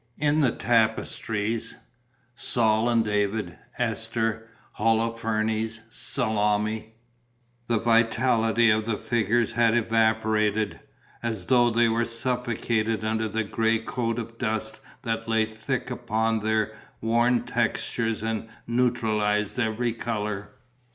In 0.17 0.39
the 0.39 0.51
tapestries 0.51 1.75
Saul 2.35 2.89
and 2.89 3.05
David, 3.05 3.59
Esther, 3.77 4.49
Holofernes, 4.79 5.81
Salome 5.91 6.95
the 7.67 7.77
vitality 7.77 8.71
of 8.71 8.87
the 8.87 8.97
figures 8.97 9.51
had 9.51 9.77
evaporated, 9.77 10.79
as 11.21 11.45
though 11.45 11.69
they 11.69 11.87
were 11.87 12.05
suffocated 12.05 13.05
under 13.05 13.27
the 13.27 13.43
grey 13.43 13.77
coat 13.77 14.17
of 14.17 14.39
dust 14.39 14.79
that 15.03 15.29
lay 15.29 15.45
thick 15.45 15.91
upon 15.91 16.39
their 16.39 16.75
worn 16.99 17.43
textures 17.43 18.23
and 18.23 18.49
neutralized 18.65 19.59
every 19.59 19.93
colour. 19.93 20.49